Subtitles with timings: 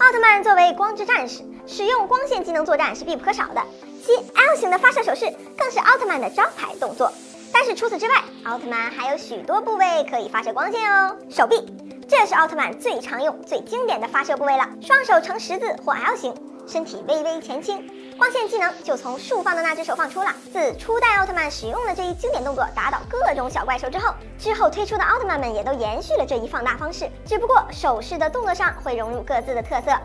[0.00, 3.60] 奥特曼作为光之战士，使用光线技能作战是必不可少的。
[4.04, 5.26] 其 L 型的发射手势
[5.56, 7.12] 更是奥特曼的招牌动作。
[7.52, 11.16] 但是除此之外，奥特曼还有许多部位可以发射光线哦。
[11.28, 11.66] 手臂，
[12.08, 14.68] 这是奥特曼最常用、最经典的发射部位了。
[14.80, 16.32] 双手呈十字或 L 型，
[16.66, 17.84] 身体微微前倾，
[18.18, 20.34] 光线技能就从竖放的那只手放出了。
[20.52, 29.96] 自初代奥特曼使用了这一经典动作打倒各种小怪兽之后，之后推出的奥特曼们也都延续了这一放大方式，只不过手势的动作上会融入各自的特色。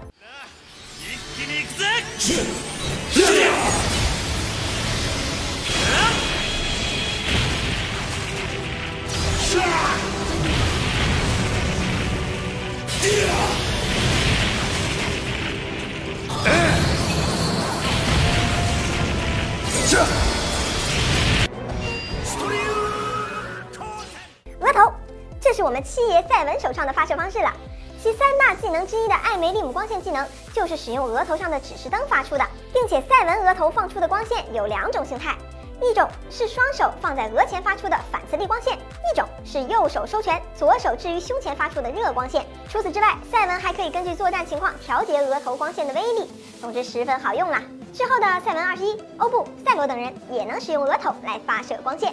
[24.59, 24.91] 额头，
[25.39, 27.53] 这是我们七爷赛文手上的发射方式了。
[28.01, 35.37] 其三大技能之一的艾梅利姆光线技能，就是使用额头上的指示灯发出的，并且赛文额头放出的光线有两种形态，
[35.81, 42.45] 一种是双手放在额前发出的反磁力光线，一种是右手收拳，左手置于胸前发出的热光线。
[42.67, 47.61] 除此之外，赛文还可以根据作战情况调节额头光线的威力，总之十分好用啦。
[47.93, 52.11] 之后的赛文二十一、欧布、赛罗等人也能使用额头来发射光线。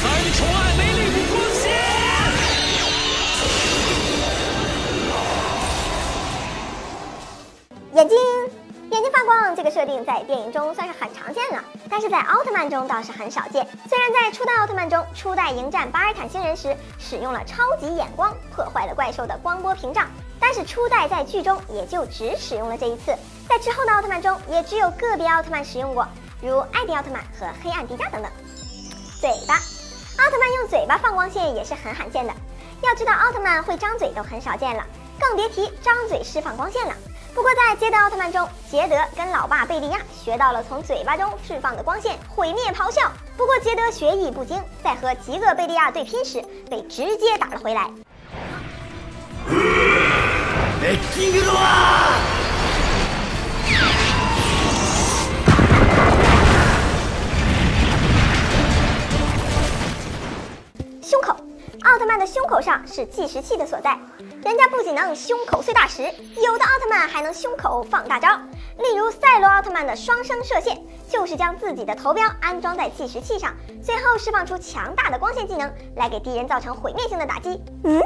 [0.00, 1.72] 三重艾梅利姆光线，
[7.94, 8.16] 眼睛，
[8.92, 13.66] 眼睛发光这个设定在电影中算是很常见了，但是在奥特曼中倒是很少见。
[13.88, 20.06] 虽然在初代奥特曼中，初代迎战巴尔坦星人时使用了超级眼光，破坏了怪兽的光波屏障，
[20.52, 23.14] 但是初代在剧中也就只使用了这一次。
[23.48, 26.04] 在之后的奥特曼中，也只有个别奥特曼使用过，
[26.42, 28.28] 如艾迪奥特曼和黑暗迪迦等等。
[29.20, 32.34] 嘴巴，奥特曼用嘴巴放光线也是很罕见的。
[32.82, 34.84] 要知道，奥特曼会张嘴都很少见了，
[35.20, 36.92] 更别提张嘴释放光线了。
[37.32, 43.02] 不过在捷德奥特曼中，捷德跟老爸贝利亚学到了从嘴巴中释放的光线毁灭咆哮。
[43.36, 47.88] 不过捷德学艺不精，在和极恶贝利亚对拼时被直接打了回来。
[50.81, 52.15] レッキングドア
[61.01, 61.35] 胸口，
[61.83, 63.97] 奥特曼的胸口上是计时器的所在。
[64.43, 68.29] 人家不仅能胸口碎大石，有的奥特曼还能胸口放大招。
[68.77, 70.77] 例如赛罗奥特曼的双生射线，
[71.09, 77.59] 就是将自己的头标安装在计时器上，随后释放出强大的光线技能，来给敌人造成毁灭性的打击。
[77.85, 78.01] 嗯，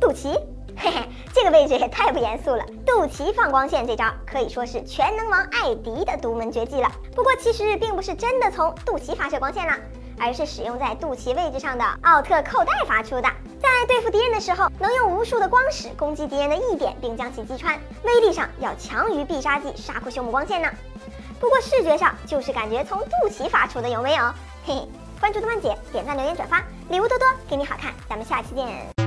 [0.00, 0.36] 肚脐，
[0.79, 2.65] 嘿嘿，这个位置也太不严肃了。
[2.85, 6.89] 肚脐放光线这招可以说是全能王艾迪的独门绝技了。
[7.15, 9.77] 不过其实并不是真的从肚脐发射光线啦。
[10.21, 20.69] 而是使用在肚脐位置上的奥特扣带发出的，在对付敌人的时候，能用无数的光矢攻击敌人的一点，并将其击穿，威力上要强于必杀技沙库修姆光线呢。
[21.39, 24.25] 不过视觉上就是感觉从肚脐发出的，有没有？
[24.65, 24.89] 嘿嘿，
[25.21, 28.98] 关注动漫姐，点赞、留言、转发，礼物多多，给你好看，咱们下期见。